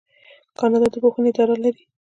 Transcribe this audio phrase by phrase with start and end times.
[0.59, 1.83] کاناډا د پوهنې اداره لري.